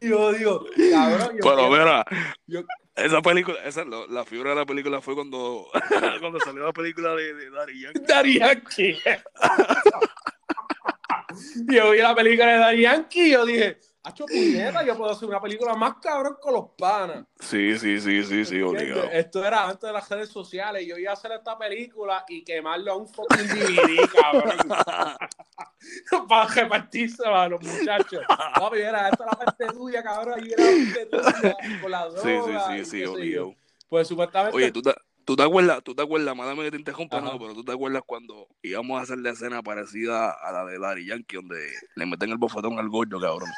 [0.00, 2.04] y yo digo, cabrón, yo Pero mira,
[2.46, 2.62] yo-
[2.96, 5.68] esa película, esa, lo- la fibra de la película fue cuando,
[6.20, 8.00] cuando salió la película de, de Daddy Yankee.
[8.06, 8.98] Daddy Yankee.
[11.72, 15.28] yo vi la película de Daddy Yankee y yo dije, hacho puñeta, yo puedo hacer
[15.28, 17.24] una película más cabrón con los panas.
[17.40, 19.04] Sí, sí, sí, sí, sí, obligado.
[19.04, 20.86] Esto era antes de las redes sociales.
[20.86, 24.68] Yo iba a hacer esta película y quemarlo a un fucking DVD, cabrón.
[26.28, 28.22] Para repartirse a los muchachos.
[28.28, 30.46] Papi, era esta la parte tuya, cabrón.
[30.46, 32.22] Y era la parte tuya con la droga.
[32.22, 33.54] Sí, sí, sí, sí, obligado.
[33.88, 34.56] Pues supuestamente.
[34.56, 37.54] Oye, ¿tú te, tú te acuerdas, tú te acuerdas, mándame que te interrumpa, no, pero
[37.54, 41.36] tú te acuerdas cuando íbamos a hacer la escena parecida a la de Daddy Yankee,
[41.36, 43.50] donde le meten el bofetón al gordo, cabrón.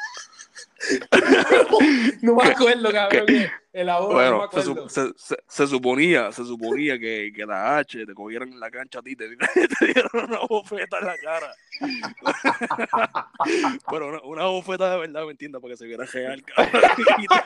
[2.21, 3.25] no me acuerdo, cabrón.
[3.25, 4.89] que El ahora no me Bueno, se, acuerdo.
[4.89, 8.99] se, se- se suponía, se suponía que, que la H te cogieran en la cancha
[8.99, 9.29] a ti, te,
[9.79, 11.53] te dieron una bofeta en la cara.
[13.89, 15.61] Pero una, una bofeta de verdad, ¿me entiendes?
[15.61, 16.81] Para que se viera real, cabrón.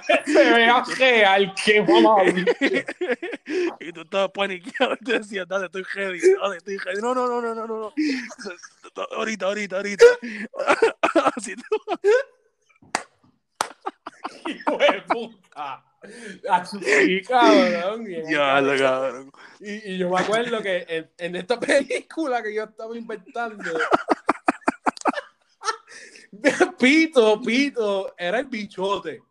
[0.08, 2.16] Te- Se vea real, que mamá.
[3.80, 6.78] y tú estabas paniqueado y te decías, dale, estoy ready, dale, estoy.
[7.02, 7.94] No, no, no, no, no, no, no.
[9.16, 10.06] Ahorita, ahorita, ahorita.
[11.36, 11.64] Así tú.
[14.46, 15.84] Hijo de puta.
[17.28, 18.08] Cabrón.
[18.08, 18.78] Ya, cabrón.
[18.80, 19.32] cabrón.
[19.60, 23.72] Y, y yo me acuerdo que en, en esta película que yo estaba inventando,
[26.80, 29.22] Pito, Pito, era el bichote.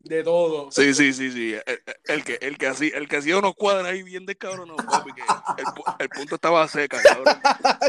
[0.00, 0.70] de todo.
[0.70, 1.54] Sí, sí, sí, sí.
[1.66, 5.12] El, el que, el que hacía, el que hacía unos cuadros ahí bien descabronados, papi,
[5.12, 7.34] que el, pu- el punto estaba seca, cabrón.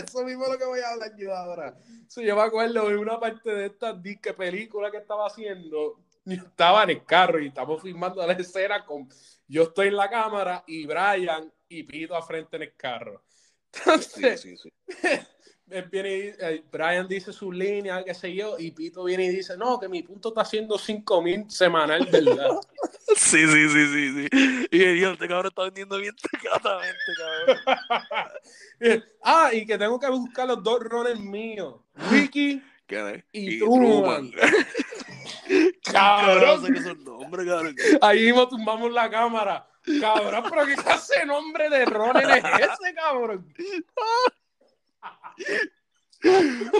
[0.04, 1.78] Eso mismo es lo que voy a hablar yo ahora.
[2.08, 6.00] Sí, yo me acuerdo de una parte de esta disque película que estaba haciendo.
[6.30, 9.10] Yo estaba en el carro y estamos filmando la escena con.
[9.48, 13.24] Yo estoy en la cámara y Brian y Pito a frente en el carro.
[13.74, 14.72] Entonces, sí, sí.
[15.70, 19.30] él viene y- eh, Brian dice su línea, qué sé yo, y Pito viene y
[19.30, 22.52] dice: No, que mi punto está haciendo 5000 semanal, ¿verdad?
[23.16, 24.68] Sí, sí, sí, sí, sí.
[24.72, 29.04] Y el este cabrón está vendiendo bien tecatamente, cabrón.
[29.24, 32.62] ah, y que tengo que buscar los dos roles míos: Ricky
[33.32, 34.32] y Truman.
[35.92, 36.66] Cabrón, Cabrón.
[36.66, 37.76] sé que son nombres, cabrón.
[38.02, 39.68] Ahí mismo tumbamos la cámara.
[40.02, 43.54] Cabrón, pero qué clase de nombre de Ronen es ese, cabrón.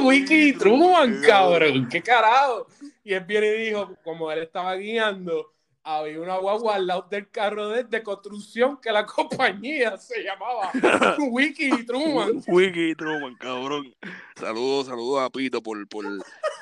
[0.02, 1.88] Wiki Truman, cabrón.
[1.90, 2.68] Qué carajo.
[3.04, 7.30] Y él viene y dijo, como él estaba guiando, había una guagua al lado del
[7.30, 10.72] carro de, de construcción que la compañía se llamaba
[11.18, 12.44] Wiki Truman.
[12.48, 13.96] Wiki Truman, cabrón.
[14.36, 16.06] Saludos, saludos a Pito por, por,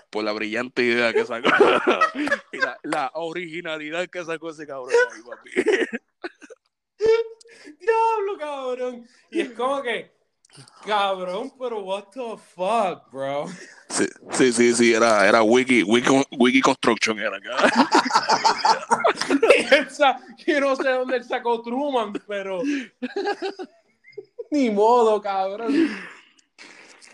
[0.10, 1.50] por la brillante idea que sacó.
[2.52, 5.50] y la, la originalidad que sacó ese cabrón ahí, papi.
[7.80, 9.08] Diablo, cabrón.
[9.32, 10.12] Y es como que,
[10.86, 13.48] cabrón, pero what the fuck, bro.
[13.90, 17.72] Sí, sí, sí, sí, era, era Wiki, Wiki, Wiki Construction, era, cabrón.
[19.58, 22.62] Y él sa- Yo no sé dónde él sacó Truman, pero.
[24.52, 25.74] Ni modo, cabrón.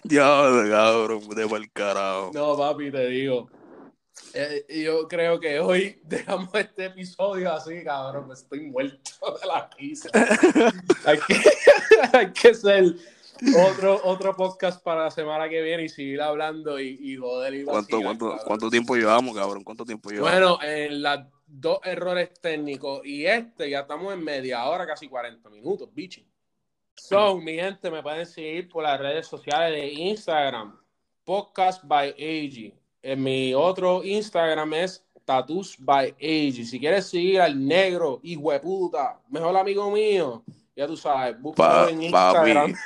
[0.03, 2.31] Diablo, cabrón, de pa'l carajo.
[2.33, 3.49] No, papi, te digo.
[4.33, 8.27] Eh, yo creo que hoy dejamos este episodio así, cabrón.
[8.27, 9.11] Me estoy muerto
[9.41, 10.09] de la risa.
[11.05, 11.35] hay, que,
[12.13, 12.95] hay que hacer
[13.57, 17.53] otro, otro podcast para la semana que viene y seguir hablando y, y joder.
[17.53, 18.45] y ¿Cuánto, vacilar, cuánto, cabrón.
[18.45, 19.63] ¿Cuánto tiempo llevamos, cabrón?
[19.63, 20.31] ¿Cuánto tiempo llevamos?
[20.31, 25.49] Bueno, en los dos errores técnicos y este ya estamos en media hora, casi 40
[25.49, 26.27] minutos, bichi.
[26.95, 30.77] So, mi gente, me pueden seguir por las redes sociales de Instagram,
[31.23, 32.73] Podcast by AG.
[33.01, 36.65] En mi otro Instagram es Tattoos by AG.
[36.65, 40.43] Si quieres seguir al negro, hijo de puta, mejor amigo mío,
[40.75, 42.71] ya tú sabes, búscalo en Instagram.
[42.71, 42.79] papi.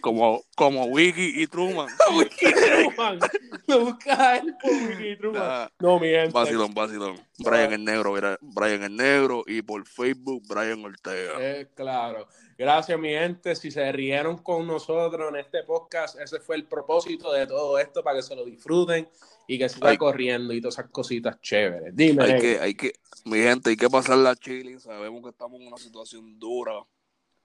[0.00, 1.88] Como, como Wiki y Truman.
[2.16, 3.18] Wiki Truman.
[3.66, 5.42] Lo buscas a él por Wiki Truman.
[5.42, 6.32] Nah, No, mi gente.
[6.32, 7.20] Vacilón, vacilón.
[7.38, 11.34] Brian el Negro, mira, Brian el Negro y por Facebook, Brian Ortega.
[11.38, 12.28] Eh, claro.
[12.56, 13.56] Gracias, mi gente.
[13.56, 18.02] Si se rieron con nosotros en este podcast, ese fue el propósito de todo esto,
[18.02, 19.08] para que se lo disfruten
[19.46, 21.96] y que siga corriendo y todas esas cositas chéveres.
[21.96, 22.22] Dime.
[22.22, 22.92] Hay que, hay que,
[23.24, 24.78] mi gente, hay que pasar la chile.
[24.78, 26.74] Sabemos que estamos en una situación dura.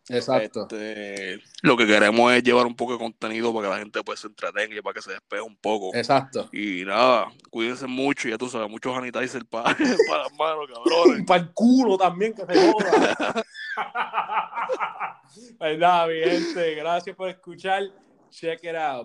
[0.10, 0.62] Exacto.
[0.64, 4.20] Este, lo que queremos es llevar un poco de contenido para que la gente pues,
[4.20, 5.96] se entretenga y para que se despeje un poco.
[5.96, 6.48] Exacto.
[6.52, 9.76] Y nada, cuídense mucho, ya tú sabes, muchos sanitizer para,
[10.10, 11.26] para las manos, cabrones.
[11.26, 13.44] Para el culo también, que se joda.
[15.58, 16.76] pues nada, mi gente.
[16.76, 17.84] Gracias por escuchar.
[18.30, 19.04] Check it out.